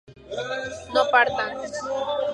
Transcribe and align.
no 0.93 1.05
partan 1.11 1.51